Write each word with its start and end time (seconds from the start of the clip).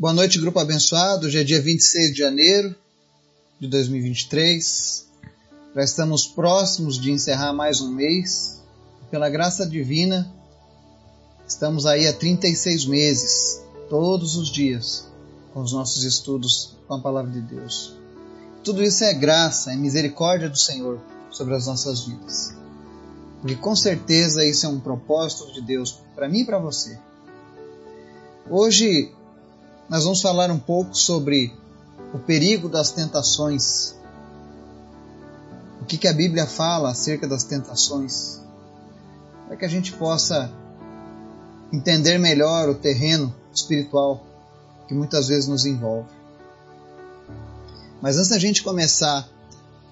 Boa 0.00 0.12
noite, 0.12 0.38
grupo 0.38 0.60
abençoado. 0.60 1.26
Hoje 1.26 1.40
é 1.40 1.42
dia 1.42 1.60
26 1.60 2.12
de 2.12 2.18
janeiro 2.18 2.72
de 3.58 3.66
2023. 3.66 5.08
Já 5.74 5.82
estamos 5.82 6.24
próximos 6.24 7.00
de 7.00 7.10
encerrar 7.10 7.52
mais 7.52 7.80
um 7.80 7.90
mês. 7.90 8.62
Pela 9.10 9.28
graça 9.28 9.66
divina, 9.66 10.32
estamos 11.48 11.84
aí 11.84 12.06
há 12.06 12.12
36 12.12 12.86
meses, 12.86 13.60
todos 13.90 14.36
os 14.36 14.52
dias, 14.52 15.08
com 15.52 15.62
os 15.62 15.72
nossos 15.72 16.04
estudos 16.04 16.76
com 16.86 16.94
a 16.94 17.00
palavra 17.00 17.32
de 17.32 17.40
Deus. 17.40 17.92
Tudo 18.62 18.84
isso 18.84 19.02
é 19.02 19.12
graça, 19.12 19.72
é 19.72 19.76
misericórdia 19.76 20.48
do 20.48 20.60
Senhor 20.60 21.00
sobre 21.28 21.56
as 21.56 21.66
nossas 21.66 22.04
vidas. 22.04 22.54
Porque 23.40 23.56
com 23.56 23.74
certeza 23.74 24.44
isso 24.44 24.64
é 24.64 24.68
um 24.68 24.78
propósito 24.78 25.52
de 25.52 25.60
Deus 25.60 25.98
para 26.14 26.28
mim 26.28 26.42
e 26.42 26.46
para 26.46 26.60
você. 26.60 26.96
Hoje 28.48 29.12
nós 29.88 30.04
vamos 30.04 30.20
falar 30.20 30.50
um 30.50 30.58
pouco 30.58 30.94
sobre 30.94 31.52
o 32.12 32.18
perigo 32.18 32.68
das 32.68 32.90
tentações. 32.90 33.94
O 35.80 35.84
que, 35.86 35.96
que 35.96 36.06
a 36.06 36.12
Bíblia 36.12 36.46
fala 36.46 36.90
acerca 36.90 37.26
das 37.26 37.44
tentações, 37.44 38.40
para 39.46 39.56
que 39.56 39.64
a 39.64 39.68
gente 39.68 39.92
possa 39.94 40.52
entender 41.72 42.18
melhor 42.18 42.68
o 42.68 42.74
terreno 42.74 43.34
espiritual 43.54 44.22
que 44.86 44.94
muitas 44.94 45.28
vezes 45.28 45.48
nos 45.48 45.64
envolve. 45.64 46.08
Mas 48.02 48.16
antes 48.16 48.28
da 48.28 48.38
gente 48.38 48.62
começar 48.62 49.26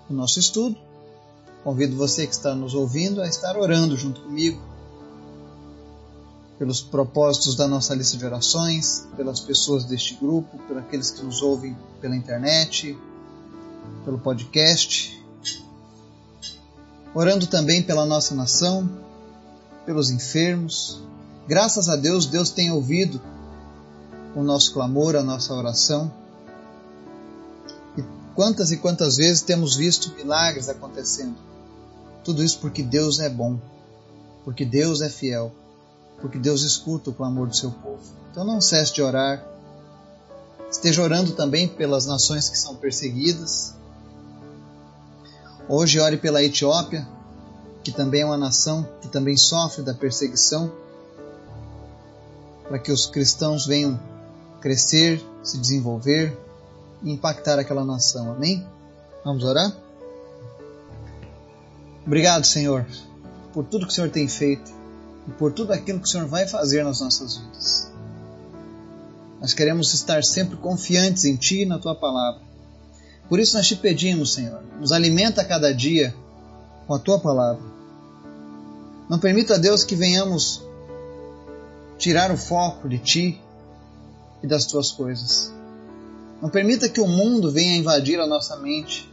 o 0.08 0.12
nosso 0.12 0.38
estudo, 0.38 0.77
convido 1.64 1.97
você 1.97 2.27
que 2.27 2.34
está 2.34 2.55
nos 2.55 2.74
ouvindo 2.74 3.22
a 3.22 3.27
estar 3.27 3.56
orando 3.56 3.97
junto 3.97 4.20
comigo 4.20 4.60
pelos 6.59 6.80
propósitos 6.80 7.55
da 7.55 7.69
nossa 7.69 7.95
lista 7.95 8.16
de 8.16 8.24
orações, 8.24 9.06
pelas 9.16 9.41
pessoas 9.41 9.84
deste 9.84 10.14
grupo, 10.14 10.59
por 10.66 10.78
aqueles 10.78 11.10
que 11.10 11.23
nos 11.23 11.42
ouvem 11.42 11.77
pela 12.01 12.16
internet, 12.16 12.97
pelo 14.05 14.19
podcast. 14.19 15.22
Orando 17.14 17.47
também 17.47 17.83
pela 17.83 18.06
nossa 18.06 18.34
nação, 18.34 18.89
pelos 19.84 20.11
enfermos. 20.11 21.03
Graças 21.47 21.89
a 21.89 21.97
Deus, 21.97 22.27
Deus 22.27 22.50
tem 22.50 22.70
ouvido 22.70 23.20
o 24.34 24.42
nosso 24.42 24.73
clamor, 24.73 25.14
a 25.14 25.23
nossa 25.23 25.52
oração. 25.52 26.11
E 27.98 28.05
quantas 28.34 28.73
e 28.73 28.78
quantas 28.78 29.17
vezes 29.17 29.42
temos 29.42 29.77
visto 29.77 30.14
milagres 30.17 30.69
acontecendo. 30.69 31.36
Tudo 32.25 32.42
isso 32.42 32.58
porque 32.61 32.83
Deus 32.83 33.20
é 33.20 33.28
bom, 33.28 33.58
porque 34.42 34.64
Deus 34.64 35.00
é 35.00 35.08
fiel 35.08 35.52
porque 36.20 36.39
Deus 36.39 36.62
escuta 36.62 37.11
o 37.11 37.14
clamor 37.14 37.48
do 37.48 37.56
seu 37.56 37.70
povo. 37.70 38.03
Então 38.31 38.45
não 38.45 38.61
cesse 38.61 38.95
de 38.95 39.03
orar. 39.03 39.45
Esteja 40.70 41.03
orando 41.03 41.33
também 41.33 41.69
pelas 41.69 42.06
nações 42.06 42.48
que 42.48 42.58
são 42.58 42.77
perseguidas. 42.77 43.75
Hoje 45.69 45.98
ore 46.00 46.17
pela 46.17 46.42
Etiópia, 46.42 47.06
que 47.83 47.92
também 47.92 48.23
é 48.23 48.27
uma 48.27 48.36
nação 48.36 48.89
que 49.00 49.08
também 49.08 49.36
sofre 49.36 49.83
da 49.83 49.95
perseguição, 49.95 50.73
para 52.69 52.78
que 52.78 52.91
os 52.91 53.06
cristãos 53.06 53.67
venham 53.67 53.98
crescer, 54.61 55.25
se 55.42 55.58
desenvolver 55.58 56.36
e 57.03 57.12
impactar 57.12 57.58
aquela 57.58 57.84
nação. 57.84 58.33
Amém? 58.33 58.67
Vamos 59.25 59.45
orar? 59.45 59.73
Obrigado, 62.05 62.45
Senhor, 62.45 62.86
por 63.53 63.64
tudo 63.64 63.86
que 63.86 63.92
o 63.92 63.95
Senhor 63.95 64.11
tem 64.11 64.28
feito 64.28 64.75
e 65.27 65.30
por 65.32 65.52
tudo 65.52 65.72
aquilo 65.72 66.00
que 66.00 66.06
o 66.06 66.10
Senhor 66.10 66.27
vai 66.27 66.46
fazer 66.46 66.84
nas 66.84 67.00
nossas 67.00 67.36
vidas. 67.36 67.91
Nós 69.41 69.52
queremos 69.52 69.92
estar 69.92 70.22
sempre 70.24 70.56
confiantes 70.56 71.24
em 71.24 71.36
Ti 71.36 71.62
e 71.62 71.66
na 71.66 71.78
Tua 71.78 71.94
palavra. 71.94 72.41
Por 73.28 73.38
isso 73.38 73.56
nós 73.56 73.66
te 73.66 73.77
pedimos, 73.77 74.34
Senhor, 74.34 74.62
nos 74.80 74.92
alimenta 74.92 75.42
a 75.42 75.44
cada 75.44 75.74
dia 75.74 76.14
com 76.86 76.94
a 76.94 76.98
Tua 76.98 77.18
palavra. 77.18 77.62
Não 79.08 79.18
permita, 79.18 79.58
Deus, 79.58 79.84
que 79.84 79.95
venhamos 79.95 80.62
tirar 81.98 82.30
o 82.30 82.36
foco 82.36 82.89
de 82.89 82.98
Ti 82.98 83.40
e 84.42 84.46
das 84.46 84.64
Tuas 84.67 84.90
coisas. 84.90 85.52
Não 86.40 86.48
permita 86.48 86.89
que 86.89 87.01
o 87.01 87.06
mundo 87.06 87.51
venha 87.51 87.77
invadir 87.77 88.20
a 88.20 88.27
nossa 88.27 88.56
mente, 88.56 89.11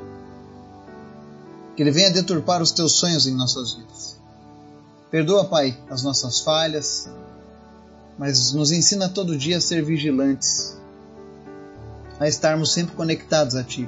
que 1.76 1.82
ele 1.82 1.92
venha 1.92 2.12
deturpar 2.12 2.62
os 2.62 2.72
Teus 2.72 2.94
sonhos 2.94 3.26
em 3.26 3.34
nossas 3.36 3.74
vidas. 3.74 4.23
Perdoa, 5.14 5.46
Pai, 5.46 5.78
as 5.92 6.02
nossas 6.02 6.40
falhas, 6.40 7.08
mas 8.18 8.52
nos 8.52 8.72
ensina 8.72 9.08
todo 9.08 9.38
dia 9.38 9.58
a 9.58 9.62
ser 9.62 9.86
vigilantes, 9.86 10.76
a 12.20 12.28
estarmos 12.28 12.74
sempre 12.74 12.96
conectados 12.96 13.56
a 13.56 13.64
Ti. 13.64 13.88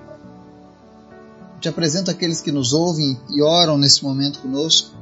Te 1.59 1.67
apresento 1.67 2.11
aqueles 2.11 2.41
que 2.41 2.51
nos 2.51 2.73
ouvem 2.73 3.19
e 3.31 3.41
oram 3.41 3.75
nesse 3.75 4.03
momento 4.03 4.37
conosco. 4.37 4.95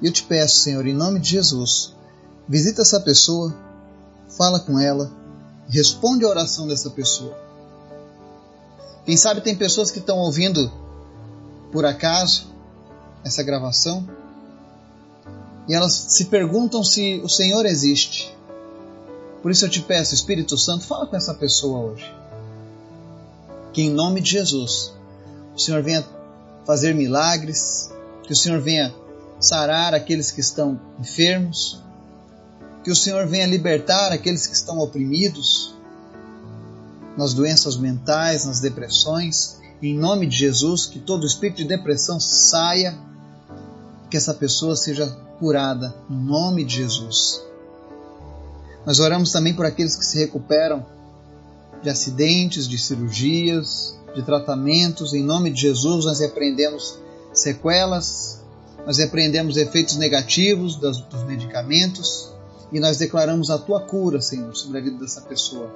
E 0.00 0.06
eu 0.06 0.12
te 0.12 0.22
peço, 0.22 0.60
Senhor, 0.60 0.86
em 0.86 0.94
nome 0.94 1.18
de 1.18 1.30
Jesus, 1.30 1.92
visita 2.48 2.82
essa 2.82 3.00
pessoa, 3.00 3.52
fala 4.38 4.60
com 4.60 4.78
ela, 4.78 5.10
responde 5.68 6.24
a 6.24 6.28
oração 6.28 6.68
dessa 6.68 6.88
pessoa. 6.88 7.36
Quem 9.04 9.16
sabe 9.16 9.40
tem 9.40 9.56
pessoas 9.56 9.90
que 9.90 9.98
estão 9.98 10.18
ouvindo 10.18 10.70
por 11.72 11.84
acaso 11.84 12.46
essa 13.24 13.42
gravação 13.42 14.19
e 15.68 15.74
elas 15.74 15.92
se 16.08 16.26
perguntam 16.26 16.82
se 16.82 17.20
o 17.24 17.28
Senhor 17.28 17.64
existe. 17.66 18.34
Por 19.42 19.50
isso 19.50 19.64
eu 19.64 19.70
te 19.70 19.80
peço, 19.80 20.14
Espírito 20.14 20.56
Santo, 20.58 20.84
fala 20.84 21.06
com 21.06 21.16
essa 21.16 21.34
pessoa 21.34 21.92
hoje. 21.92 22.12
Que 23.72 23.82
em 23.82 23.90
nome 23.90 24.20
de 24.20 24.30
Jesus, 24.30 24.92
o 25.54 25.58
Senhor 25.58 25.82
venha 25.82 26.04
fazer 26.66 26.94
milagres, 26.94 27.90
que 28.22 28.32
o 28.32 28.36
Senhor 28.36 28.60
venha 28.60 28.94
sarar 29.38 29.94
aqueles 29.94 30.30
que 30.30 30.40
estão 30.40 30.78
enfermos, 30.98 31.80
que 32.84 32.90
o 32.90 32.96
Senhor 32.96 33.26
venha 33.26 33.46
libertar 33.46 34.12
aqueles 34.12 34.46
que 34.46 34.54
estão 34.54 34.78
oprimidos 34.78 35.74
nas 37.16 37.34
doenças 37.34 37.76
mentais, 37.76 38.44
nas 38.44 38.60
depressões. 38.60 39.58
Em 39.82 39.96
nome 39.96 40.26
de 40.26 40.36
Jesus, 40.36 40.86
que 40.86 40.98
todo 40.98 41.26
espírito 41.26 41.58
de 41.58 41.64
depressão 41.64 42.20
saia, 42.20 42.98
que 44.10 44.16
essa 44.16 44.34
pessoa 44.34 44.74
seja 44.74 45.06
curada, 45.38 45.94
no 46.08 46.20
nome 46.20 46.64
de 46.64 46.76
Jesus. 46.76 47.42
Nós 48.84 48.98
oramos 48.98 49.30
também 49.30 49.54
por 49.54 49.64
aqueles 49.64 49.94
que 49.94 50.04
se 50.04 50.18
recuperam 50.18 50.84
de 51.82 51.88
acidentes, 51.88 52.68
de 52.68 52.76
cirurgias, 52.76 53.98
de 54.14 54.22
tratamentos. 54.22 55.14
Em 55.14 55.22
nome 55.22 55.50
de 55.50 55.62
Jesus, 55.62 56.04
nós 56.04 56.18
repreendemos 56.18 56.98
sequelas, 57.32 58.42
nós 58.84 58.98
repreendemos 58.98 59.56
efeitos 59.56 59.96
negativos 59.96 60.76
dos, 60.76 61.02
medicamentos 61.26 62.30
e 62.72 62.80
nós 62.80 62.96
declaramos 62.96 63.50
a 63.50 63.58
tua 63.58 63.80
cura, 63.80 64.20
Senhor, 64.20 64.54
sobre 64.56 64.78
a 64.78 64.82
vida 64.82 64.98
dessa 64.98 65.20
pessoa. 65.20 65.70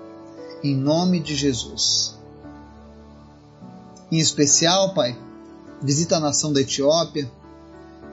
Em 0.62 0.74
nome 0.74 1.20
de 1.20 1.36
Jesus. 1.36 2.14
Em 4.10 4.18
especial, 4.18 4.94
Pai, 4.94 5.16
visita 5.82 6.16
a 6.16 6.20
nação 6.20 6.52
da 6.52 6.60
Etiópia, 6.60 7.30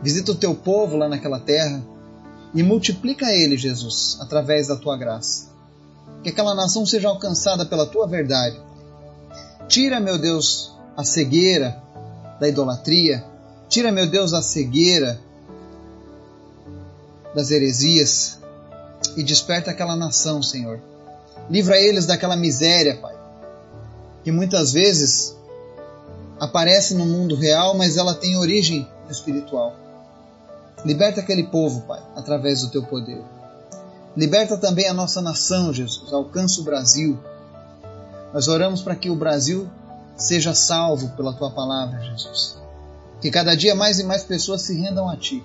Visita 0.01 0.31
o 0.31 0.35
teu 0.35 0.56
povo 0.56 0.97
lá 0.97 1.07
naquela 1.07 1.39
terra 1.39 1.81
e 2.53 2.63
multiplica 2.63 3.31
ele, 3.31 3.57
Jesus, 3.57 4.17
através 4.19 4.67
da 4.67 4.75
tua 4.75 4.97
graça. 4.97 5.50
Que 6.23 6.29
aquela 6.29 6.53
nação 6.53 6.85
seja 6.85 7.07
alcançada 7.07 7.66
pela 7.66 7.85
tua 7.85 8.07
verdade. 8.07 8.59
Tira, 9.67 10.00
meu 10.00 10.17
Deus, 10.17 10.72
a 10.97 11.03
cegueira 11.03 11.81
da 12.40 12.47
idolatria. 12.47 13.23
Tira, 13.69 13.91
meu 13.91 14.07
Deus, 14.07 14.34
a 14.34 14.41
cegueira 14.41 15.19
das 17.34 17.51
heresias 17.51 18.40
e 19.16 19.23
desperta 19.23 19.72
aquela 19.72 19.95
nação, 19.95 20.44
Senhor. 20.44 20.81
Livra 21.50 21.78
eles 21.78 22.05
daquela 22.05 22.35
miséria, 22.35 22.97
Pai, 22.97 23.16
que 24.23 24.31
muitas 24.31 24.73
vezes 24.73 25.35
aparece 26.40 26.93
no 26.96 27.05
mundo 27.05 27.35
real, 27.35 27.76
mas 27.76 27.97
ela 27.97 28.14
tem 28.14 28.37
origem 28.37 28.87
espiritual. 29.09 29.76
Liberta 30.83 31.22
aquele 31.22 31.43
povo, 31.43 31.81
Pai, 31.81 32.01
através 32.16 32.61
do 32.61 32.69
teu 32.69 32.83
poder. 32.83 33.23
Liberta 34.16 34.57
também 34.57 34.87
a 34.87 34.93
nossa 34.93 35.22
nação, 35.22 35.72
Jesus. 35.72 36.11
Alcança 36.11 36.59
o 36.59 36.63
Brasil. 36.63 37.19
Nós 38.33 38.47
oramos 38.47 38.81
para 38.81 38.95
que 38.95 39.09
o 39.09 39.16
Brasil 39.16 39.69
seja 40.16 40.53
salvo 40.53 41.09
pela 41.09 41.33
tua 41.33 41.51
palavra, 41.51 42.01
Jesus. 42.01 42.57
Que 43.22 43.29
cada 43.29 43.55
dia 43.55 43.75
mais 43.75 43.99
e 43.99 44.03
mais 44.03 44.23
pessoas 44.23 44.63
se 44.63 44.78
rendam 44.78 45.07
a 45.07 45.16
ti. 45.16 45.43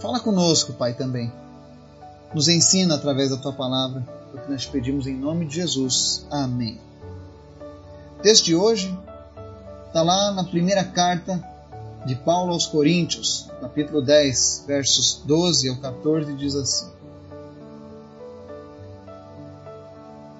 Fala 0.00 0.18
conosco, 0.18 0.72
Pai, 0.72 0.94
também. 0.94 1.32
Nos 2.34 2.48
ensina 2.48 2.94
através 2.94 3.30
da 3.30 3.36
tua 3.36 3.52
palavra, 3.52 4.04
o 4.34 4.38
que 4.38 4.50
nós 4.50 4.64
pedimos 4.64 5.06
em 5.06 5.14
nome 5.14 5.46
de 5.46 5.56
Jesus. 5.56 6.26
Amém. 6.30 6.80
Desde 8.22 8.54
hoje 8.54 8.96
está 9.86 10.02
lá 10.02 10.32
na 10.32 10.44
primeira 10.44 10.82
carta 10.82 11.51
de 12.04 12.16
Paulo 12.16 12.52
aos 12.52 12.66
Coríntios, 12.66 13.48
capítulo 13.60 14.02
10, 14.02 14.64
versos 14.66 15.22
12 15.24 15.68
ao 15.68 15.76
14, 15.76 16.34
diz 16.34 16.54
assim: 16.56 16.90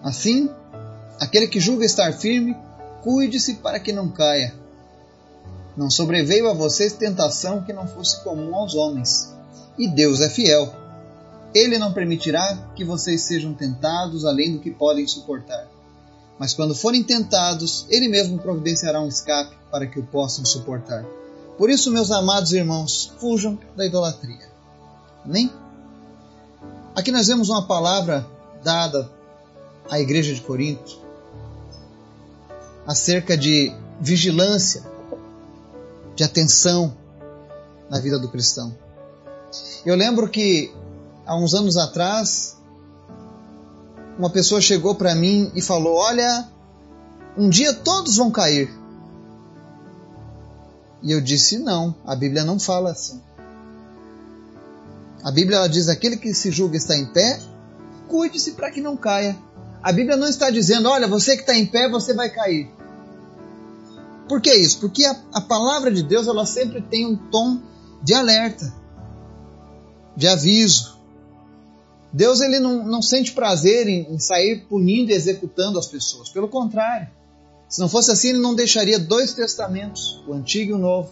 Assim, 0.02 0.50
aquele 1.20 1.46
que 1.46 1.60
julga 1.60 1.84
estar 1.84 2.12
firme, 2.12 2.56
cuide-se 3.02 3.54
para 3.54 3.78
que 3.78 3.92
não 3.92 4.08
caia. 4.08 4.54
Não 5.76 5.88
sobreveio 5.88 6.50
a 6.50 6.52
vocês 6.52 6.92
tentação 6.92 7.62
que 7.62 7.72
não 7.72 7.86
fosse 7.86 8.22
comum 8.24 8.54
aos 8.54 8.74
homens. 8.74 9.32
E 9.78 9.88
Deus 9.88 10.20
é 10.20 10.28
fiel. 10.28 10.74
Ele 11.54 11.78
não 11.78 11.92
permitirá 11.92 12.70
que 12.74 12.84
vocês 12.84 13.22
sejam 13.22 13.54
tentados 13.54 14.24
além 14.24 14.52
do 14.52 14.58
que 14.58 14.70
podem 14.70 15.06
suportar. 15.06 15.66
Mas 16.38 16.52
quando 16.52 16.74
forem 16.74 17.04
tentados, 17.04 17.86
Ele 17.88 18.08
mesmo 18.08 18.38
providenciará 18.38 19.00
um 19.00 19.08
escape 19.08 19.56
para 19.70 19.86
que 19.86 20.00
o 20.00 20.04
possam 20.04 20.44
suportar. 20.44 21.06
Por 21.56 21.70
isso, 21.70 21.92
meus 21.92 22.10
amados 22.10 22.52
irmãos, 22.52 23.12
fujam 23.18 23.58
da 23.76 23.86
idolatria. 23.86 24.50
Amém? 25.24 25.52
Aqui 26.94 27.10
nós 27.12 27.26
vemos 27.26 27.48
uma 27.48 27.66
palavra 27.66 28.26
dada 28.62 29.10
à 29.90 30.00
igreja 30.00 30.34
de 30.34 30.40
Corinto 30.40 31.00
acerca 32.86 33.36
de 33.36 33.72
vigilância, 34.00 34.82
de 36.14 36.24
atenção 36.24 36.96
na 37.88 38.00
vida 38.00 38.18
do 38.18 38.28
cristão. 38.28 38.74
Eu 39.84 39.94
lembro 39.94 40.28
que 40.28 40.72
há 41.26 41.36
uns 41.36 41.54
anos 41.54 41.76
atrás, 41.76 42.56
uma 44.18 44.30
pessoa 44.30 44.60
chegou 44.60 44.94
para 44.94 45.14
mim 45.14 45.50
e 45.54 45.62
falou: 45.62 45.96
Olha, 45.96 46.48
um 47.36 47.48
dia 47.48 47.72
todos 47.72 48.16
vão 48.16 48.30
cair. 48.30 48.70
E 51.02 51.10
eu 51.10 51.20
disse: 51.20 51.58
Não, 51.58 51.94
a 52.06 52.14
Bíblia 52.14 52.44
não 52.44 52.58
fala 52.58 52.92
assim. 52.92 53.20
A 55.22 55.30
Bíblia 55.30 55.58
ela 55.58 55.68
diz: 55.68 55.88
aquele 55.88 56.16
que 56.16 56.34
se 56.34 56.50
julga 56.50 56.76
está 56.76 56.96
em 56.96 57.06
pé, 57.06 57.40
cuide-se 58.08 58.52
para 58.52 58.70
que 58.70 58.80
não 58.80 58.96
caia. 58.96 59.36
A 59.82 59.92
Bíblia 59.92 60.16
não 60.16 60.28
está 60.28 60.50
dizendo: 60.50 60.88
olha, 60.88 61.06
você 61.06 61.36
que 61.36 61.42
está 61.42 61.56
em 61.56 61.66
pé, 61.66 61.88
você 61.88 62.12
vai 62.12 62.28
cair. 62.30 62.70
Por 64.28 64.40
que 64.40 64.52
isso? 64.52 64.80
Porque 64.80 65.04
a, 65.04 65.16
a 65.34 65.40
palavra 65.40 65.90
de 65.90 66.02
Deus 66.02 66.26
ela 66.26 66.46
sempre 66.46 66.80
tem 66.82 67.06
um 67.06 67.16
tom 67.16 67.60
de 68.02 68.14
alerta, 68.14 68.72
de 70.16 70.26
aviso. 70.26 71.00
Deus 72.12 72.40
ele 72.40 72.58
não, 72.58 72.84
não 72.84 73.00
sente 73.00 73.32
prazer 73.32 73.88
em, 73.88 74.12
em 74.12 74.18
sair 74.18 74.66
punindo 74.68 75.10
e 75.10 75.14
executando 75.14 75.78
as 75.78 75.86
pessoas. 75.86 76.28
Pelo 76.28 76.48
contrário, 76.48 77.08
se 77.72 77.80
não 77.80 77.88
fosse 77.88 78.10
assim, 78.10 78.28
ele 78.28 78.38
não 78.38 78.54
deixaria 78.54 78.98
dois 78.98 79.32
testamentos, 79.32 80.22
o 80.28 80.34
Antigo 80.34 80.72
e 80.72 80.74
o 80.74 80.78
Novo, 80.78 81.08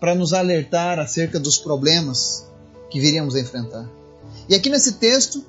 para 0.00 0.12
nos 0.12 0.32
alertar 0.32 0.98
acerca 0.98 1.38
dos 1.38 1.56
problemas 1.56 2.44
que 2.90 2.98
viríamos 2.98 3.36
a 3.36 3.40
enfrentar. 3.40 3.88
E 4.48 4.56
aqui 4.56 4.68
nesse 4.68 4.94
texto, 4.94 5.46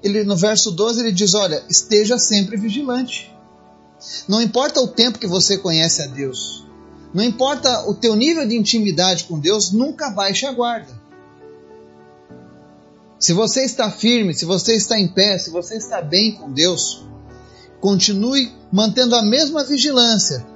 ele 0.00 0.22
no 0.22 0.36
verso 0.36 0.70
12 0.70 1.00
ele 1.00 1.10
diz: 1.10 1.34
"Olha, 1.34 1.60
esteja 1.68 2.20
sempre 2.20 2.56
vigilante. 2.56 3.34
Não 4.28 4.40
importa 4.40 4.80
o 4.80 4.86
tempo 4.86 5.18
que 5.18 5.26
você 5.26 5.58
conhece 5.58 6.02
a 6.02 6.06
Deus, 6.06 6.64
não 7.12 7.24
importa 7.24 7.84
o 7.88 7.94
teu 7.94 8.14
nível 8.14 8.46
de 8.46 8.56
intimidade 8.56 9.24
com 9.24 9.40
Deus, 9.40 9.72
nunca 9.72 10.08
baixe 10.08 10.46
a 10.46 10.52
guarda. 10.52 10.92
Se 13.18 13.32
você 13.32 13.64
está 13.64 13.90
firme, 13.90 14.34
se 14.34 14.44
você 14.44 14.76
está 14.76 14.96
em 14.96 15.08
pé, 15.08 15.36
se 15.36 15.50
você 15.50 15.76
está 15.76 16.00
bem 16.00 16.36
com 16.36 16.52
Deus, 16.52 17.04
continue 17.80 18.52
mantendo 18.72 19.14
a 19.14 19.22
mesma 19.22 19.64
vigilância 19.64 20.46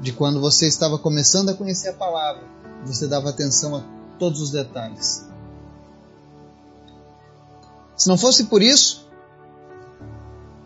de 0.00 0.12
quando 0.12 0.40
você 0.40 0.66
estava 0.66 0.98
começando 0.98 1.48
a 1.50 1.54
conhecer 1.54 1.88
a 1.88 1.94
palavra. 1.94 2.42
Você 2.84 3.06
dava 3.06 3.30
atenção 3.30 3.76
a 3.76 3.84
todos 4.18 4.40
os 4.40 4.50
detalhes. 4.50 5.24
Se 7.96 8.08
não 8.08 8.18
fosse 8.18 8.44
por 8.44 8.62
isso, 8.62 9.08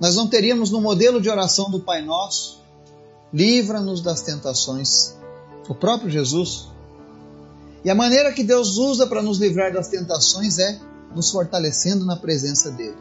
nós 0.00 0.16
não 0.16 0.28
teríamos 0.28 0.70
no 0.70 0.80
modelo 0.80 1.20
de 1.20 1.28
oração 1.28 1.70
do 1.70 1.80
Pai 1.80 2.02
Nosso, 2.02 2.62
livra-nos 3.32 4.00
das 4.00 4.22
tentações, 4.22 5.16
o 5.68 5.74
próprio 5.74 6.10
Jesus. 6.10 6.68
E 7.84 7.90
a 7.90 7.94
maneira 7.94 8.32
que 8.32 8.42
Deus 8.42 8.76
usa 8.76 9.06
para 9.06 9.22
nos 9.22 9.38
livrar 9.38 9.72
das 9.72 9.88
tentações 9.88 10.58
é 10.58 10.80
nos 11.14 11.30
fortalecendo 11.30 12.04
na 12.04 12.16
presença 12.16 12.70
dEle, 12.70 12.96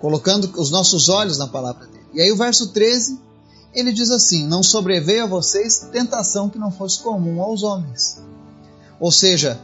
colocando 0.00 0.50
os 0.56 0.70
nossos 0.70 1.08
olhos 1.08 1.38
na 1.38 1.46
palavra 1.46 1.86
dEle. 1.86 2.06
E 2.14 2.20
aí 2.20 2.32
o 2.32 2.36
verso 2.36 2.68
13, 2.68 3.18
ele 3.74 3.92
diz 3.92 4.10
assim: 4.10 4.46
Não 4.46 4.62
sobreveio 4.62 5.24
a 5.24 5.26
vocês 5.26 5.88
tentação 5.92 6.48
que 6.48 6.58
não 6.58 6.70
fosse 6.70 7.00
comum 7.00 7.42
aos 7.42 7.62
homens. 7.62 8.22
Ou 9.00 9.12
seja, 9.12 9.60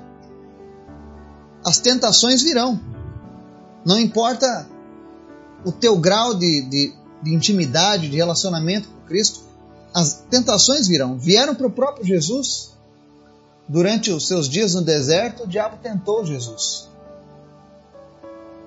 as 1.64 1.78
tentações 1.78 2.42
virão. 2.42 2.80
Não 3.84 3.98
importa 3.98 4.68
o 5.64 5.72
teu 5.72 5.96
grau 5.96 6.34
de, 6.34 6.62
de, 6.62 6.94
de 7.22 7.34
intimidade, 7.34 8.08
de 8.08 8.16
relacionamento 8.16 8.88
com 8.88 9.06
Cristo, 9.06 9.40
as 9.92 10.24
tentações 10.28 10.86
virão. 10.86 11.18
Vieram 11.18 11.54
para 11.54 11.66
o 11.66 11.70
próprio 11.70 12.04
Jesus. 12.04 12.72
Durante 13.66 14.10
os 14.10 14.26
seus 14.26 14.48
dias 14.48 14.74
no 14.74 14.82
deserto, 14.82 15.44
o 15.44 15.46
diabo 15.46 15.78
tentou 15.82 16.24
Jesus. 16.24 16.88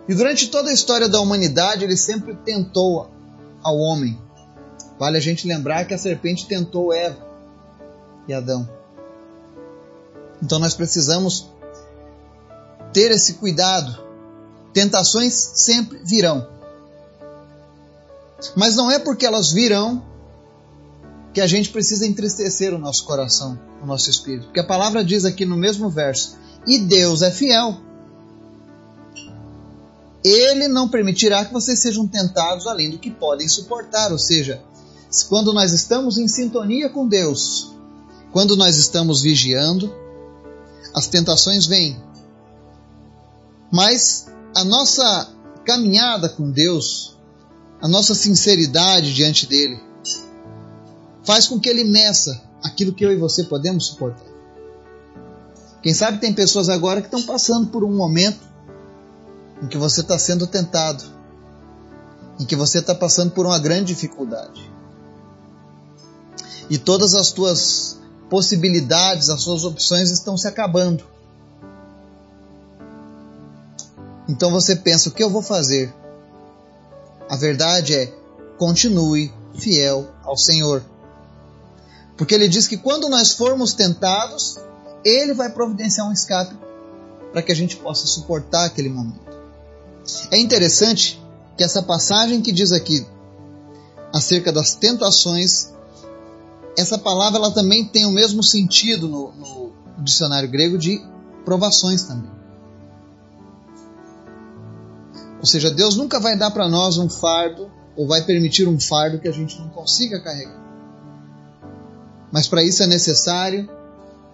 E 0.08 0.16
durante 0.16 0.48
toda 0.48 0.70
a 0.70 0.74
história 0.74 1.10
da 1.10 1.20
humanidade, 1.20 1.84
ele 1.84 1.98
sempre 1.98 2.36
tentou 2.36 3.10
ao 3.62 3.78
homem. 3.78 4.20
Vale 4.98 5.18
a 5.18 5.22
gente 5.22 5.48
lembrar 5.48 5.86
que 5.86 5.94
a 5.94 5.98
serpente 5.98 6.48
tentou 6.48 6.94
Eva 6.94 7.26
e 8.28 8.34
Adão. 8.34 8.68
Então 10.42 10.60
nós 10.60 10.74
precisamos 10.74 11.50
ter 12.94 13.12
esse 13.12 13.34
cuidado. 13.36 14.06
Tentações 14.74 15.34
sempre 15.34 16.00
virão. 16.04 16.48
Mas 18.56 18.76
não 18.76 18.90
é 18.92 19.00
porque 19.00 19.26
elas 19.26 19.52
virão 19.52 20.04
que 21.34 21.42
a 21.42 21.48
gente 21.48 21.70
precisa 21.70 22.06
entristecer 22.06 22.74
o 22.74 22.78
nosso 22.78 23.04
coração, 23.06 23.60
o 23.82 23.86
nosso 23.86 24.10
espírito. 24.10 24.46
Porque 24.46 24.60
a 24.60 24.66
palavra 24.66 25.04
diz 25.04 25.26
aqui 25.26 25.46
no 25.46 25.58
mesmo 25.58 25.90
verso: 25.90 26.38
E 26.66 26.80
Deus 26.80 27.22
é 27.22 27.32
fiel. 27.32 27.87
Ele 30.28 30.68
não 30.68 30.90
permitirá 30.90 31.46
que 31.46 31.54
vocês 31.54 31.80
sejam 31.80 32.08
tentados 32.08 32.68
além 32.68 32.90
do 32.90 33.00
que 33.00 33.10
podem 33.10 33.48
suportar. 33.48 34.12
Ou 34.12 34.20
seja, 34.20 34.62
quando 35.30 35.54
nós 35.54 35.72
estamos 35.72 36.18
em 36.18 36.28
sintonia 36.28 36.90
com 36.90 37.08
Deus, 37.08 37.74
quando 38.32 38.58
nós 38.58 38.76
estamos 38.78 39.22
vigiando, 39.22 39.94
as 40.94 41.08
tentações 41.08 41.66
vêm, 41.66 42.02
mas 43.72 44.28
a 44.56 44.64
nossa 44.64 45.34
caminhada 45.66 46.30
com 46.30 46.50
Deus, 46.52 47.18
a 47.82 47.88
nossa 47.88 48.16
sinceridade 48.16 49.14
diante 49.14 49.46
dele, 49.46 49.80
faz 51.24 51.48
com 51.48 51.60
que 51.60 51.70
ele 51.70 51.84
meça 51.84 52.42
aquilo 52.64 52.94
que 52.94 53.06
eu 53.06 53.12
e 53.12 53.18
você 53.18 53.44
podemos 53.44 53.88
suportar. 53.88 54.28
Quem 55.84 55.94
sabe 55.94 56.20
tem 56.20 56.34
pessoas 56.34 56.70
agora 56.70 57.02
que 57.02 57.08
estão 57.08 57.24
passando 57.24 57.68
por 57.68 57.84
um 57.84 57.96
momento 57.96 58.47
em 59.62 59.68
que 59.68 59.78
você 59.78 60.02
está 60.02 60.18
sendo 60.18 60.48
tentado, 60.48 61.04
em 62.40 62.46
que 62.46 62.56
você 62.56 62.80
está 62.80 62.94
passando 62.94 63.32
por 63.32 63.46
uma 63.46 63.60
grande 63.60 63.94
dificuldade. 63.94 64.72
E 66.70 66.78
todas 66.78 67.16
as 67.16 67.32
tuas 67.32 68.00
possibilidades, 68.30 69.30
as 69.30 69.42
suas 69.42 69.64
opções 69.64 70.12
estão 70.12 70.38
se 70.38 70.48
acabando. 70.48 71.04
Então 74.28 74.52
você 74.52 74.76
pensa: 74.76 75.10
o 75.10 75.12
que 75.12 75.24
eu 75.24 75.30
vou 75.30 75.42
fazer? 75.42 75.94
A 77.30 77.36
verdade 77.36 77.96
é: 77.96 78.14
continue 78.58 79.34
fiel 79.56 80.08
ao 80.24 80.38
Senhor. 80.38 80.84
Porque 82.18 82.34
ele 82.34 82.48
diz 82.48 82.68
que 82.68 82.78
quando 82.78 83.10
nós 83.10 83.32
formos 83.32 83.74
tentados, 83.74 84.58
ele 85.06 85.34
vai 85.34 85.50
providenciar 85.50 86.08
um 86.08 86.12
escape 86.12 86.56
para 87.32 87.42
que 87.42 87.52
a 87.52 87.56
gente 87.56 87.78
possa 87.78 88.08
suportar 88.08 88.66
aquele 88.66 88.90
momento. 88.90 89.27
É 90.32 90.40
interessante 90.40 91.22
que 91.58 91.64
essa 91.64 91.82
passagem 91.82 92.42
que 92.42 92.52
diz 92.52 92.72
aqui 92.72 93.06
acerca 94.14 94.52
das 94.52 94.76
tentações, 94.76 95.74
essa 96.78 96.98
palavra 96.98 97.40
ela 97.40 97.52
também 97.52 97.86
tem 97.86 98.06
o 98.06 98.12
mesmo 98.12 98.42
sentido 98.44 99.08
no, 99.08 99.32
no 99.34 99.74
dicionário 100.04 100.50
grego 100.50 100.78
de 100.78 101.02
provações 101.44 102.04
também. 102.04 102.32
Ou 105.40 105.46
seja, 105.46 105.70
Deus 105.70 105.96
nunca 105.96 106.20
vai 106.20 106.38
dar 106.38 106.52
para 106.52 106.68
nós 106.68 106.98
um 106.98 107.10
fardo 107.10 107.72
ou 107.96 108.08
vai 108.08 108.24
permitir 108.24 108.68
um 108.68 108.80
fardo 108.80 109.20
que 109.20 109.28
a 109.28 109.32
gente 109.32 109.60
não 109.60 109.70
consiga 109.70 110.22
carregar. 110.22 110.66
Mas 112.32 112.48
para 112.48 112.64
isso 112.64 112.84
é 112.84 112.88
necessário 112.88 113.70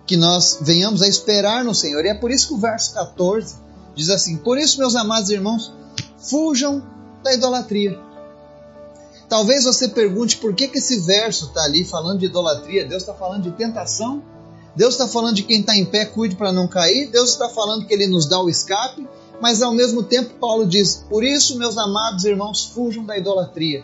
que 0.05 0.17
nós 0.17 0.59
venhamos 0.61 1.01
a 1.01 1.07
esperar 1.07 1.63
no 1.63 1.73
Senhor. 1.73 2.03
E 2.05 2.09
é 2.09 2.13
por 2.13 2.31
isso 2.31 2.49
que 2.49 2.53
o 2.53 2.57
verso 2.57 2.93
14 2.93 3.62
diz 3.95 4.09
assim: 4.09 4.37
Por 4.37 4.57
isso, 4.57 4.79
meus 4.79 4.95
amados 4.95 5.29
irmãos, 5.29 5.73
fujam 6.17 6.83
da 7.23 7.33
idolatria. 7.33 7.99
Talvez 9.29 9.63
você 9.63 9.87
pergunte 9.87 10.37
por 10.37 10.53
que, 10.53 10.67
que 10.67 10.77
esse 10.77 10.99
verso 10.99 11.45
está 11.45 11.63
ali 11.63 11.83
falando 11.83 12.19
de 12.19 12.25
idolatria. 12.25 12.85
Deus 12.85 13.01
está 13.03 13.13
falando 13.13 13.43
de 13.43 13.51
tentação. 13.51 14.21
Deus 14.75 14.95
está 14.95 15.07
falando 15.07 15.35
de 15.35 15.43
quem 15.43 15.59
está 15.59 15.75
em 15.75 15.85
pé, 15.85 16.05
cuide 16.05 16.35
para 16.35 16.51
não 16.51 16.67
cair. 16.67 17.09
Deus 17.09 17.31
está 17.31 17.47
falando 17.49 17.85
que 17.85 17.93
Ele 17.93 18.07
nos 18.07 18.27
dá 18.27 18.39
o 18.39 18.49
escape. 18.49 19.07
mas 19.41 19.61
ao 19.61 19.73
mesmo 19.73 20.03
tempo 20.03 20.35
Paulo 20.39 20.67
diz: 20.67 21.05
Por 21.09 21.23
isso, 21.23 21.57
meus 21.57 21.77
amados 21.77 22.25
irmãos, 22.25 22.65
fujam 22.65 23.05
da 23.05 23.17
idolatria. 23.17 23.83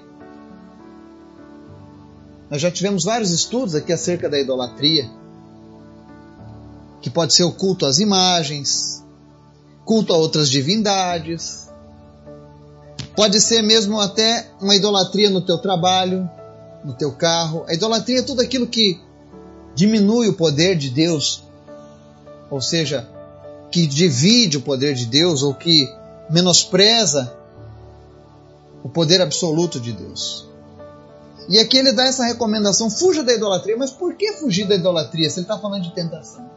Nós 2.49 2.61
já 2.61 2.71
tivemos 2.71 3.03
vários 3.03 3.31
estudos 3.31 3.75
aqui 3.75 3.93
acerca 3.93 4.27
da 4.27 4.39
idolatria, 4.39 5.09
que 7.01 7.09
pode 7.09 7.35
ser 7.35 7.43
o 7.43 7.51
culto 7.51 7.85
às 7.85 7.99
imagens, 7.99 9.03
culto 9.89 10.13
a 10.13 10.17
outras 10.17 10.51
divindades, 10.51 11.67
pode 13.15 13.41
ser 13.41 13.63
mesmo 13.63 13.99
até 13.99 14.47
uma 14.61 14.75
idolatria 14.75 15.31
no 15.31 15.41
teu 15.41 15.57
trabalho, 15.57 16.29
no 16.85 16.93
teu 16.93 17.11
carro. 17.11 17.65
A 17.67 17.73
idolatria 17.73 18.19
é 18.19 18.21
tudo 18.21 18.39
aquilo 18.39 18.67
que 18.67 19.01
diminui 19.73 20.27
o 20.27 20.33
poder 20.33 20.75
de 20.75 20.91
Deus, 20.91 21.41
ou 22.51 22.61
seja, 22.61 23.09
que 23.71 23.87
divide 23.87 24.57
o 24.57 24.61
poder 24.61 24.93
de 24.93 25.07
Deus 25.07 25.41
ou 25.41 25.55
que 25.55 25.91
menospreza 26.29 27.33
o 28.83 28.89
poder 28.89 29.19
absoluto 29.23 29.79
de 29.79 29.91
Deus. 29.91 30.47
E 31.49 31.57
aqui 31.57 31.79
ele 31.79 31.93
dá 31.93 32.05
essa 32.05 32.25
recomendação: 32.25 32.91
fuja 32.91 33.23
da 33.23 33.33
idolatria. 33.33 33.75
Mas 33.75 33.89
por 33.89 34.13
que 34.13 34.33
fugir 34.33 34.67
da 34.67 34.75
idolatria 34.75 35.27
se 35.31 35.39
ele 35.39 35.45
está 35.45 35.57
falando 35.57 35.81
de 35.81 35.95
tentação? 35.95 36.47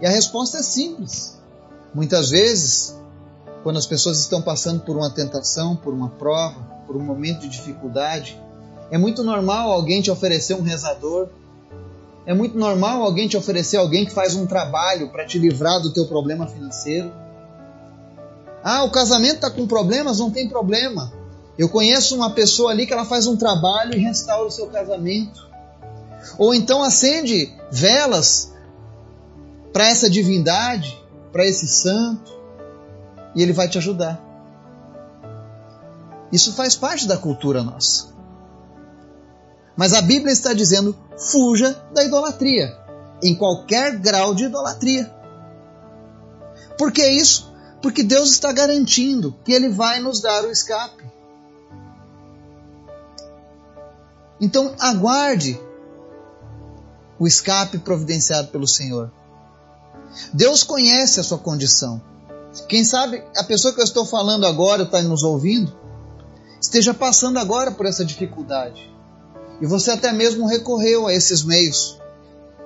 E 0.00 0.06
a 0.06 0.10
resposta 0.10 0.58
é 0.58 0.62
simples. 0.62 1.36
Muitas 1.94 2.30
vezes, 2.30 2.96
quando 3.62 3.78
as 3.78 3.86
pessoas 3.86 4.20
estão 4.20 4.42
passando 4.42 4.80
por 4.80 4.96
uma 4.96 5.10
tentação, 5.10 5.74
por 5.76 5.92
uma 5.92 6.10
prova, 6.10 6.60
por 6.86 6.96
um 6.96 7.02
momento 7.02 7.40
de 7.40 7.48
dificuldade, 7.48 8.40
é 8.90 8.98
muito 8.98 9.24
normal 9.24 9.72
alguém 9.72 10.00
te 10.00 10.10
oferecer 10.10 10.54
um 10.54 10.62
rezador, 10.62 11.28
é 12.24 12.34
muito 12.34 12.58
normal 12.58 13.02
alguém 13.02 13.28
te 13.28 13.36
oferecer 13.36 13.76
alguém 13.76 14.04
que 14.04 14.12
faz 14.12 14.34
um 14.34 14.46
trabalho 14.46 15.08
para 15.10 15.24
te 15.24 15.38
livrar 15.38 15.80
do 15.80 15.92
teu 15.92 16.06
problema 16.06 16.46
financeiro. 16.46 17.12
Ah, 18.62 18.82
o 18.82 18.90
casamento 18.90 19.36
está 19.36 19.50
com 19.50 19.66
problemas? 19.66 20.18
Não 20.18 20.30
tem 20.30 20.48
problema. 20.48 21.12
Eu 21.56 21.68
conheço 21.68 22.16
uma 22.16 22.30
pessoa 22.30 22.72
ali 22.72 22.84
que 22.86 22.92
ela 22.92 23.04
faz 23.04 23.26
um 23.26 23.36
trabalho 23.36 23.94
e 23.94 23.98
restaura 23.98 24.48
o 24.48 24.50
seu 24.50 24.66
casamento. 24.66 25.46
Ou 26.36 26.52
então 26.52 26.82
acende 26.82 27.54
velas 27.70 28.52
para 29.72 29.88
essa 29.88 30.10
divindade, 30.10 31.00
para 31.36 31.44
esse 31.44 31.68
santo, 31.68 32.32
e 33.34 33.42
ele 33.42 33.52
vai 33.52 33.68
te 33.68 33.76
ajudar. 33.76 34.18
Isso 36.32 36.54
faz 36.54 36.74
parte 36.74 37.06
da 37.06 37.18
cultura 37.18 37.62
nossa. 37.62 38.06
Mas 39.76 39.92
a 39.92 40.00
Bíblia 40.00 40.32
está 40.32 40.54
dizendo: 40.54 40.96
fuja 41.18 41.74
da 41.92 42.02
idolatria, 42.02 42.74
em 43.22 43.34
qualquer 43.34 43.98
grau 43.98 44.34
de 44.34 44.44
idolatria. 44.44 45.14
Por 46.78 46.90
que 46.90 47.06
isso? 47.06 47.52
Porque 47.82 48.02
Deus 48.02 48.30
está 48.30 48.50
garantindo 48.50 49.36
que 49.44 49.52
Ele 49.52 49.68
vai 49.68 50.00
nos 50.00 50.22
dar 50.22 50.42
o 50.42 50.50
escape. 50.50 51.04
Então 54.40 54.74
aguarde 54.80 55.60
o 57.18 57.26
escape 57.26 57.76
providenciado 57.76 58.48
pelo 58.48 58.66
Senhor. 58.66 59.12
Deus 60.32 60.62
conhece 60.62 61.20
a 61.20 61.22
sua 61.22 61.38
condição. 61.38 62.00
Quem 62.68 62.84
sabe 62.84 63.22
a 63.36 63.44
pessoa 63.44 63.74
que 63.74 63.80
eu 63.80 63.84
estou 63.84 64.06
falando 64.06 64.46
agora 64.46 64.84
está 64.84 65.02
nos 65.02 65.22
ouvindo, 65.22 65.76
esteja 66.60 66.94
passando 66.94 67.38
agora 67.38 67.70
por 67.70 67.86
essa 67.86 68.04
dificuldade. 68.04 68.92
E 69.60 69.66
você 69.66 69.90
até 69.90 70.12
mesmo 70.12 70.46
recorreu 70.46 71.06
a 71.06 71.12
esses 71.12 71.42
meios, 71.42 71.98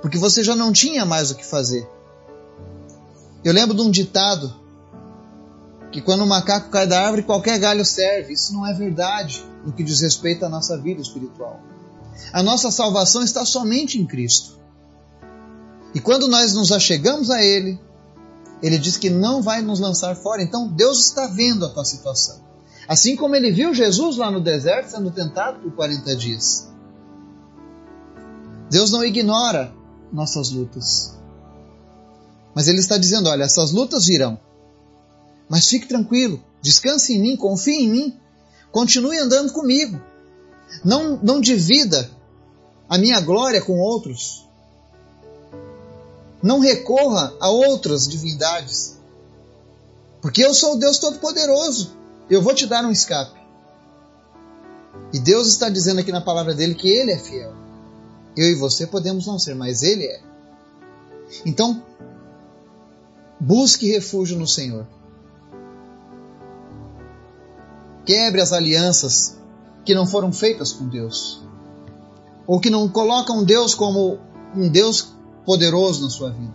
porque 0.01 0.19
você 0.19 0.43
já 0.43 0.55
não 0.55 0.73
tinha 0.73 1.05
mais 1.05 1.31
o 1.31 1.35
que 1.35 1.45
fazer. 1.45 1.89
Eu 3.43 3.53
lembro 3.53 3.75
de 3.75 3.83
um 3.83 3.91
ditado 3.91 4.55
que 5.91 6.01
quando 6.01 6.23
o 6.23 6.27
macaco 6.27 6.71
cai 6.71 6.87
da 6.87 7.01
árvore, 7.01 7.23
qualquer 7.23 7.59
galho 7.59 7.85
serve. 7.85 8.33
Isso 8.33 8.53
não 8.53 8.67
é 8.67 8.73
verdade 8.73 9.45
no 9.65 9.73
que 9.73 9.83
diz 9.83 10.01
respeito 10.01 10.45
à 10.45 10.49
nossa 10.49 10.79
vida 10.79 11.01
espiritual. 11.01 11.61
A 12.33 12.43
nossa 12.43 12.71
salvação 12.71 13.23
está 13.23 13.45
somente 13.45 14.01
em 14.01 14.07
Cristo. 14.07 14.60
E 15.95 16.01
quando 16.01 16.29
nós 16.29 16.55
nos 16.55 16.73
achegamos 16.73 17.31
a 17.31 17.43
Ele, 17.43 17.79
Ele 18.63 18.79
diz 18.79 18.97
que 18.97 19.11
não 19.11 19.43
vai 19.43 19.63
nos 19.63 19.81
lançar 19.81 20.15
fora. 20.17 20.43
Então 20.43 20.69
Deus 20.69 21.07
está 21.07 21.27
vendo 21.27 21.67
a 21.67 21.69
tua 21.69 21.85
situação. 21.85 22.41
Assim 22.87 23.17
como 23.17 23.37
Ele 23.37 23.51
viu 23.51 23.75
Jesus 23.75 24.17
lá 24.17 24.31
no 24.31 24.41
deserto 24.41 24.91
sendo 24.91 25.11
tentado 25.11 25.61
por 25.61 25.73
40 25.73 26.17
dias. 26.17 26.69
Deus 28.71 28.91
não 28.91 29.05
ignora 29.05 29.73
nossas 30.13 30.51
lutas. 30.51 31.17
Mas 32.55 32.69
Ele 32.69 32.79
está 32.79 32.97
dizendo: 32.97 33.29
olha, 33.29 33.45
essas 33.45 33.73
lutas 33.73 34.07
virão. 34.07 34.39
Mas 35.49 35.69
fique 35.69 35.89
tranquilo, 35.89 36.41
descanse 36.63 37.15
em 37.15 37.21
mim, 37.21 37.37
confie 37.37 37.83
em 37.83 37.91
mim, 37.91 38.21
continue 38.71 39.19
andando 39.19 39.53
comigo. 39.53 40.01
Não, 40.85 41.19
não 41.21 41.41
divida 41.41 42.09
a 42.89 42.97
minha 42.97 43.21
glória 43.21 43.61
com 43.61 43.79
outros. 43.79 44.49
Não 46.43 46.61
recorra 46.61 47.35
a 47.41 47.51
outras 47.51 48.09
divindades. 48.09 48.99
Porque 50.21 50.45
eu 50.45 50.55
sou 50.55 50.75
o 50.75 50.79
Deus 50.79 50.99
Todo-Poderoso. 50.99 51.97
Eu 52.29 52.43
vou 52.43 52.55
te 52.55 52.67
dar 52.67 52.85
um 52.85 52.91
escape. 52.91 53.39
E 55.13 55.19
Deus 55.19 55.49
está 55.49 55.69
dizendo 55.69 56.01
aqui 56.01 56.13
na 56.13 56.21
palavra 56.21 56.55
dele 56.55 56.75
que 56.75 56.89
Ele 56.89 57.13
é 57.13 57.19
fiel. 57.19 57.53
Eu 58.37 58.47
e 58.47 58.55
você 58.55 58.87
podemos 58.87 59.27
não 59.27 59.39
ser, 59.39 59.55
mas 59.55 59.83
Ele 59.83 60.05
é. 60.05 60.21
Então, 61.45 61.83
busque 63.39 63.91
refúgio 63.91 64.39
no 64.39 64.47
Senhor. 64.47 64.87
Quebre 68.05 68.41
as 68.41 68.53
alianças 68.53 69.37
que 69.85 69.95
não 69.95 70.07
foram 70.07 70.33
feitas 70.33 70.73
com 70.73 70.89
Deus. 70.89 71.43
Ou 72.47 72.61
que 72.61 72.71
não 72.71 72.89
colocam 72.89 73.45
Deus 73.45 73.75
como 73.75 74.19
um 74.55 74.69
Deus 74.69 75.13
poderoso 75.51 76.05
na 76.05 76.09
sua 76.09 76.31
vida. 76.31 76.55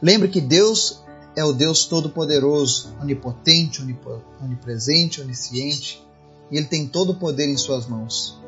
Lembre 0.00 0.28
que 0.28 0.40
Deus 0.40 1.02
é 1.36 1.44
o 1.44 1.52
Deus 1.52 1.84
todo-poderoso, 1.84 2.96
onipotente, 2.98 3.86
onipresente, 4.40 5.20
onisciente, 5.20 6.02
e 6.50 6.56
Ele 6.56 6.64
tem 6.64 6.86
todo 6.86 7.12
o 7.12 7.14
poder 7.14 7.50
em 7.50 7.56
Suas 7.58 7.86
mãos. 7.86 8.40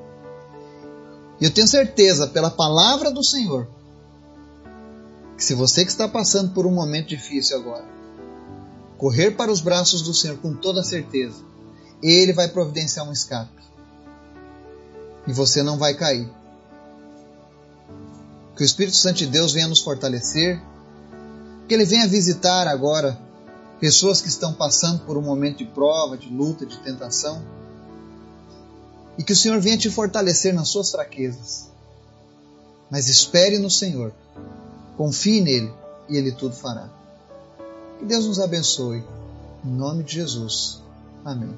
E 1.39 1.45
eu 1.45 1.51
tenho 1.51 1.69
certeza, 1.69 2.29
pela 2.29 2.51
palavra 2.51 3.11
do 3.11 3.23
Senhor, 3.23 3.69
que 5.37 5.45
se 5.45 5.53
você 5.53 5.85
que 5.85 5.91
está 5.91 6.09
passando 6.09 6.55
por 6.55 6.67
um 6.67 6.73
momento 6.73 7.09
difícil 7.09 7.59
agora, 7.59 7.85
correr 8.97 9.33
para 9.33 9.53
os 9.53 9.61
braços 9.61 10.01
do 10.01 10.15
Senhor 10.15 10.39
com 10.39 10.55
toda 10.55 10.83
certeza, 10.83 11.45
Ele 12.03 12.33
vai 12.33 12.49
providenciar 12.49 13.07
um 13.07 13.13
escape. 13.13 13.63
E 15.27 15.33
você 15.35 15.63
não 15.63 15.77
vai 15.77 15.93
cair. 15.93 16.27
Que 18.57 18.63
o 18.63 18.65
Espírito 18.65 18.97
Santo 18.97 19.19
de 19.19 19.27
Deus 19.27 19.53
venha 19.53 19.69
nos 19.69 19.81
fortalecer, 19.81 20.61
que 21.69 21.75
Ele 21.75 21.85
venha 21.85 22.07
visitar 22.07 22.69
agora 22.69 23.19
pessoas 23.81 24.21
que 24.21 24.29
estão 24.29 24.53
passando 24.53 25.01
por 25.01 25.17
um 25.17 25.23
momento 25.23 25.59
de 25.59 25.67
prova, 25.67 26.17
de 26.17 26.29
luta, 26.29 26.65
de 26.65 26.79
tentação 26.79 27.43
e 29.17 29.23
que 29.23 29.33
o 29.33 29.37
Senhor 29.37 29.61
venha 29.61 29.79
te 29.79 29.91
fortalecer 29.91 30.53
nas 30.53 30.69
suas 30.69 30.91
fraquezas. 30.91 31.69
Mas 32.91 33.09
espere 33.09 33.59
no 33.59 33.71
Senhor, 33.71 34.13
confie 34.97 35.41
nele 35.41 35.73
e 36.09 36.17
ele 36.17 36.33
tudo 36.33 36.55
fará. 36.55 36.89
Que 37.99 38.05
Deus 38.05 38.27
nos 38.27 38.41
abençoe. 38.41 39.05
Em 39.65 39.71
nome 39.71 40.05
de 40.05 40.15
Jesus. 40.15 40.83
Amém. 41.25 41.55